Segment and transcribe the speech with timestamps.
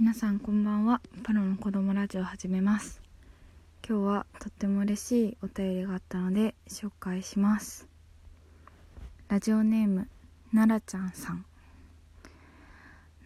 [0.00, 1.02] 皆さんこんばんは。
[1.24, 3.02] パロの子供ラジオを始めます。
[3.86, 7.86] 今日はとっても嬉しいお便りがあったので紹介します。
[9.28, 10.08] ラジオネーム
[10.54, 11.44] ならちゃんさん。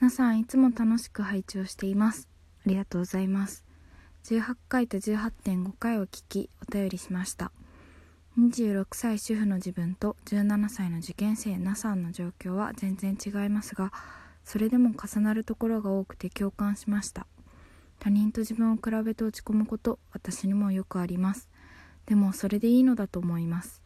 [0.00, 2.28] なさんいつも楽しく配置をしています。
[2.66, 3.64] ありがとうございます。
[4.24, 7.52] 18回と18.5回を聞きお便りしました。
[8.36, 13.92] 26歳主婦の自分と17歳の受験生なさんの状況は全然違いますが
[14.44, 17.26] それでも重なるところが多くて共感しました。
[17.98, 21.48] 他人と自分を比べて落ち込むこと私にもよくあります。
[22.06, 23.82] でもそれでいいのだと思います。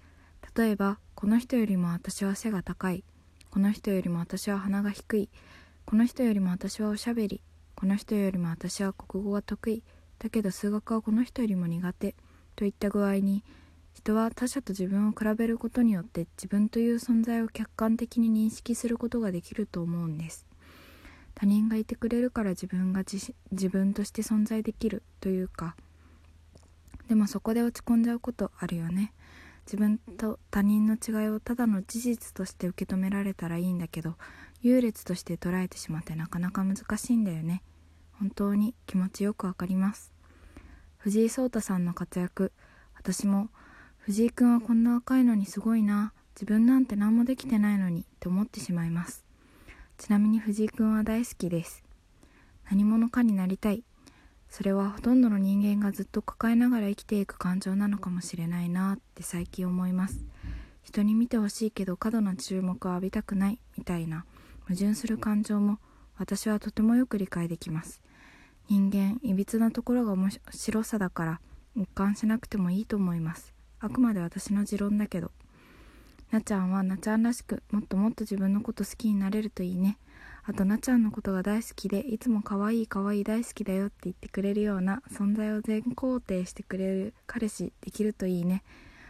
[0.56, 3.04] 例えばこの人よりも私は背が高い。
[3.50, 5.28] この人よりも私は鼻が低い。
[5.86, 7.40] この人よりも私はおしゃべり。
[7.74, 9.82] この人よりも私は国語が得意。
[10.18, 12.14] だけど数学はこの人よりも苦手。
[12.56, 13.44] といった具合に
[13.94, 20.47] 人は他者と自分を比べることによって自分という存在を客観的に認識することができると思うんです。
[21.38, 23.04] 他人がいてくれるから自分が
[23.52, 25.76] 自分として存在できるというか。
[27.08, 29.12] でもそこで落ち込んじゃうことあるよね。
[29.64, 34.16] 自分と他人の違いをただの事実として受け止められたらいいんだけど
[34.62, 37.62] 優劣として捉えてしまってなかなか難しいんだよね。
[38.18, 40.12] 本当に気持ちよくわかります。
[40.96, 42.50] 藤井聡太さんの活躍。
[42.96, 43.48] 私も
[43.98, 46.12] 藤井君はこんな若いのにすごいな。
[46.34, 49.27] 自分なんて何もできてないのにって思ってしまいます。
[49.98, 51.82] ちなみに藤井君は大好きです。
[52.70, 53.82] 何者かになりたい。
[54.48, 60.24] それはほとんどの人間がずっと抱えながら生きていく感情なのかもしれないなって最近思います。
[60.84, 63.58] 人に見てほしいけど過度な注目を浴びたくない。
[63.76, 64.24] みたいな。
[64.68, 65.78] 矛盾する感情も
[66.16, 68.00] 私はとてもよく理解できます。
[68.68, 71.40] 人間いびつなところが面白さだから
[71.74, 73.52] 一貫しなくてもいいと思います。
[73.80, 75.32] あくまで私の持論だけど。
[76.30, 79.98] なちゃんはなちゃんらしくもっともっと自分のこと好きになれるといいね。
[80.44, 88.62] あとなちゃんのことが大好きでいつも可愛い可愛い大好きだよって言ってくれるような存在を全肯定してくれる彼氏できるといいね。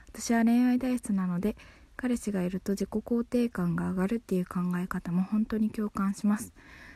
[0.08, 1.56] 私は恋愛体質なので
[1.96, 6.52] 彼氏がいると自己肯定感が上がるっていう考え方も本当に共感します。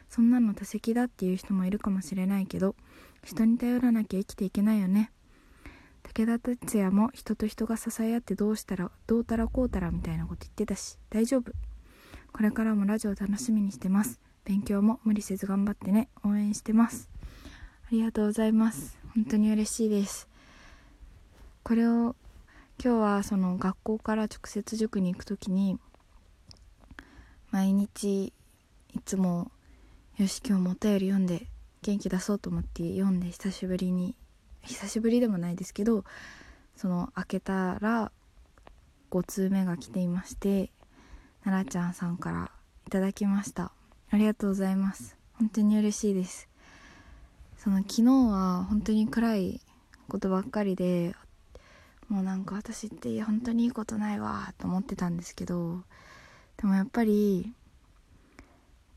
[0.09, 2.75] そんなの多責だっていう人もいるかもしれないけど
[3.25, 5.11] 人に頼らなきゃ生きていけないよね。
[6.03, 11.53] 武田鉄矢も人と人が支え合ってどうしたらどうたらこうたらみたいなこと言ってたし大丈夫。
[12.33, 14.21] これからもラジオ楽しみにしてます。
[14.45, 16.09] 勉強も無理せず頑張ってね。
[16.25, 17.09] 応援してます。
[17.87, 18.99] ありがとうございます。
[19.15, 20.29] 本当に嬉しいです。
[21.63, 22.17] これを
[22.83, 25.79] 今日はその学校から直接塾に行く時に
[27.51, 28.33] 毎日
[28.95, 29.53] いつも
[30.17, 31.47] よし今日もお便り読んで
[31.83, 34.17] 元気出そうと思って読んで久しぶりに
[34.63, 36.05] 久しぶりでもないですけど
[36.77, 38.13] その開けたら
[39.11, 40.71] 5通目が来ていまして
[41.45, 42.51] 奈々ちゃんさんから
[42.87, 43.73] いただきました。
[44.11, 45.17] ありがとうございます。
[45.35, 46.49] 本当に嬉しいです。
[47.57, 49.61] その昨日は本当に暗い
[50.09, 51.15] ことばっかりで
[52.09, 55.83] もうなんか私って本当にいいことないわと思ってたんですけど
[56.59, 57.55] でもやっぱり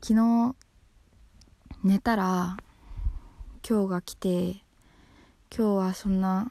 [0.02, 0.54] 昨日
[1.82, 2.56] 寝たら
[3.66, 4.56] 今日が来て
[5.54, 6.50] 今日はそんな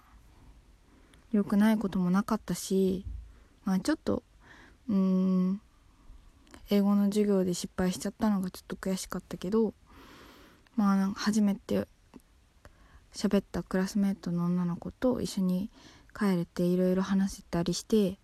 [1.31, 3.05] 良くないこともなかったし、
[3.65, 4.23] まあ、ちょっと
[4.89, 5.61] うーん
[6.69, 9.73] 英語の授業で失敗しちゃったのがちょっと悔しかったけど
[10.75, 11.87] まあ初めて
[13.13, 15.69] 喋ったクラスメートの女の子と一緒に
[16.17, 18.17] 帰れていろいろ話せたりして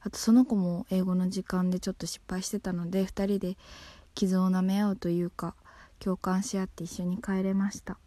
[0.00, 3.56] あとその子も英語の時間でちょっと失敗してたので2人で
[4.14, 5.54] 傷を舐め合うというか
[5.98, 7.98] 共感し合って一緒に帰れました。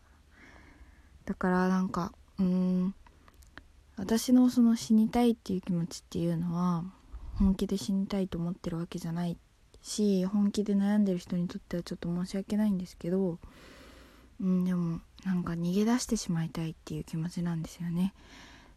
[1.26, 2.96] だからなんかうん
[3.98, 6.84] 私のその死にたいっていう気持ちっていうのは
[7.36, 9.38] 本気で死にたいと思ってるわけじゃない
[9.82, 13.38] し本気で悩んでる人にとってはちょっと申し訳ないんですけど
[14.42, 18.14] うんでもなんか逃げ出してしまいたいっていう気持ちなんですよね。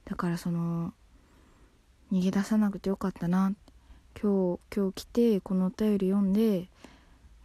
[0.05, 0.93] だからその
[2.13, 3.55] 逃げ出さなくてよかったな。
[4.21, 6.69] 今日今日来てこのお便り読んで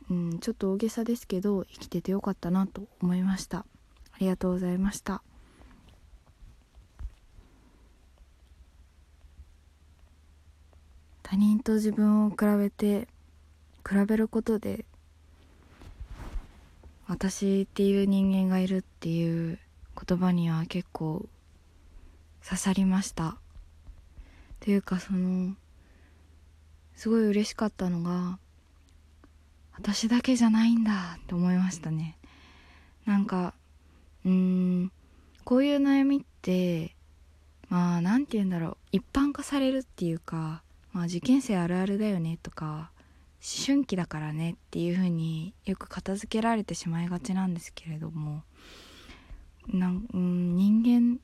[0.10, 3.66] うんちょっと大げさですけど生きててよかったなと思いました。
[4.20, 5.22] ありがとうございました。
[11.24, 13.08] 他人と自分を比べて
[13.88, 14.84] 比べることで
[17.08, 19.58] 私っていう人間がいるっていう
[20.06, 21.26] 言葉には結構
[22.44, 23.38] 刺さりました。
[24.60, 25.56] というかその
[26.98, 28.38] すごい嬉しかったのが
[29.76, 32.18] 私だけじゃないんだって思いましたね。
[33.06, 33.54] なんか
[34.26, 34.92] うーん。
[35.44, 36.96] こういう悩みって
[37.70, 38.78] まあ何て言うんだろう。
[38.92, 42.92] 一般化されるっていうかまあ受験生あるあるだよねとか
[43.42, 48.44] 思春期だからねっていう風によく片付けられてしまいがちなんですけれども
[49.68, 51.20] なんうん人間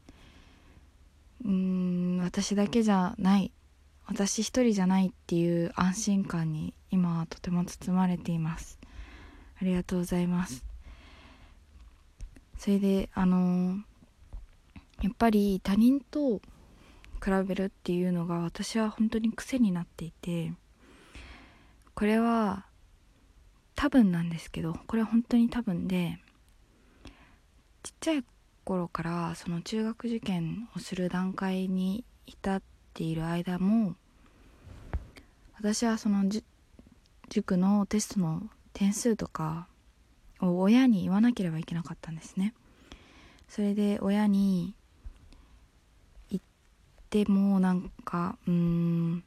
[1.43, 3.51] うん私だけじゃない
[4.07, 8.79] 私一人じゃないっていう安心感に今はとても包まれています。
[9.59, 10.74] ありがとうございます。
[12.57, 13.77] それであの
[15.01, 16.39] やっぱり他人と
[17.23, 20.53] 比べるっていうのが私は本当に癖になっていて
[21.93, 22.65] これは
[23.75, 26.19] 多分なんですけどこれは本当に多分で
[27.83, 28.23] ちっちゃい
[28.63, 32.61] 頃からその中学受験をする段階に至っ
[32.93, 33.95] ている間も
[35.57, 36.25] 私はその
[37.29, 38.43] 塾のテストの
[38.73, 39.67] 点数とか
[40.41, 42.53] を親に言わなければいけなかったんですね。
[43.47, 44.75] それで親に
[47.15, 49.23] でもなんかうん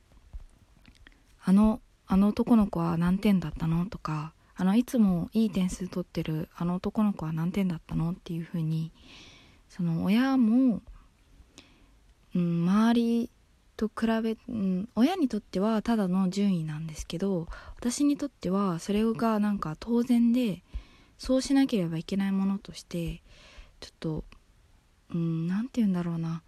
[1.43, 8.93] あのあの男の子は何点だったのとかあのいつもいい点数取ってるあの男の子は何点だったのっていう風に
[9.71, 10.83] その親も、
[12.35, 13.31] うん、周り
[13.79, 17.47] と比べ、うん、親にとってはただの順位なんですけど
[17.79, 20.63] 私にとってはそれがなんか当然で
[21.19, 23.23] そうしなければいけないものとして
[23.81, 24.25] ちょっと
[25.15, 26.43] うん何て言うんだろうな。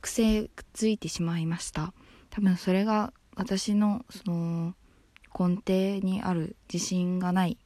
[0.00, 1.92] 癖ついてしまいました。
[2.30, 4.74] 多分それが私のその
[5.38, 7.58] 根底にある自信がない。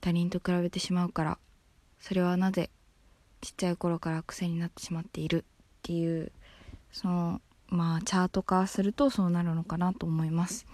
[0.00, 1.38] 他人と比べてしまうから
[1.98, 2.70] それはなぜ
[3.42, 5.44] ちっちゃい頃から癖になってしまっている。
[5.80, 6.32] っていう
[6.92, 10.66] そのまあチャート化するとそうなるのかなと思います。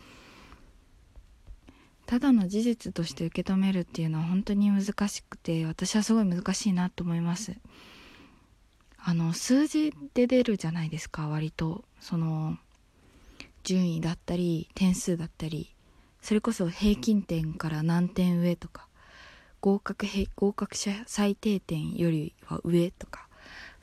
[2.07, 7.57] ただの事実として受け止めるっていうのは本当に難しくて私はすごい難しいなと思います。
[8.99, 11.85] あの数字で出るじゃないですか割と。
[12.01, 12.57] その
[13.67, 15.75] 順位だったり点数だったり
[16.23, 18.87] それこそ平均点から何点上とか
[19.61, 20.07] 合格
[20.37, 23.27] 合格者最低点よりは上とか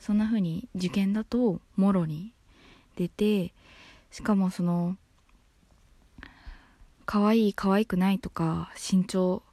[0.00, 2.32] そんな風に受験だともろに
[2.96, 3.52] 出て
[4.10, 4.96] しかもその
[7.14, 9.44] 可愛い可愛くないとか身長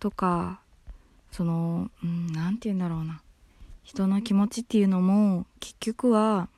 [0.00, 0.58] とか
[1.30, 3.22] その何、うん、て言うんだろうな。
[3.84, 6.48] 人の気持ちっていうのも結局は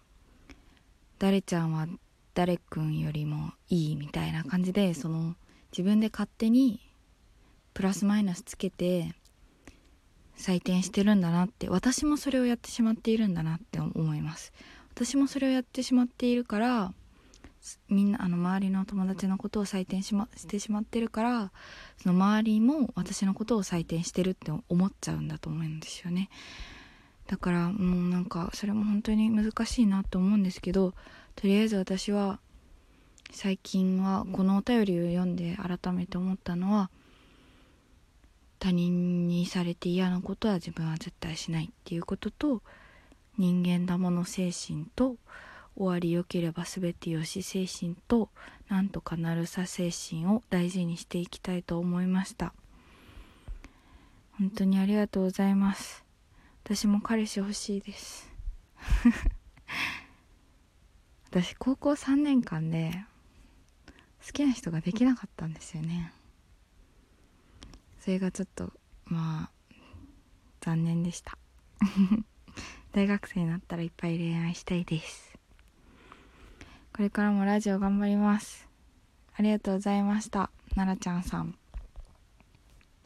[1.19, 1.87] 誰ちゃんは
[2.33, 5.35] 誰くんよりもいいみたいな感じでその
[5.73, 6.81] 自分で勝手に
[7.75, 9.13] プラスマイナスつけて
[10.39, 14.55] 採点してるんだなって私もそれをやってしまっているんだなって思います。
[14.95, 16.95] 私もそれをやってしまっているから
[17.89, 21.53] みんなあの周りの友達のことを採点し,、ま、してしまってるから
[22.03, 26.31] その周りも私のことを採点してるって思っちゃうんだと思うんですよね。
[27.27, 30.95] だからもうなんかそれも本当に難しいなと思うんですけど
[31.37, 32.41] とりあえず私は
[33.31, 36.91] 最近はこのお便りを読んで改めて思ったのは
[38.59, 42.63] 他人にされて嫌なことは自分は絶対しないっていうことと
[43.39, 45.17] 人間だもの精神と
[45.81, 48.29] 終わりよければ全てよし精神と
[48.69, 52.53] なんとかなるさ精神を大事にしていきたいと思いました。
[54.33, 56.05] 本当にありがとうございます。
[56.65, 58.31] 私も彼氏欲しいです。
[61.31, 63.07] 私高校3年間で
[64.27, 66.13] 好きな人ができなかったんですよね。
[68.01, 68.71] それがちょっと
[69.07, 69.75] まあ
[70.61, 71.39] 残念でした。
[72.93, 75.30] 大学生になったらいっぱい恋愛したいです。
[77.01, 78.69] これからもラジオ頑張ります。
[79.35, 80.51] ありがとうございました。
[80.75, 81.55] 奈良ちゃんさん。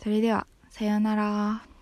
[0.00, 1.73] それではさようなら。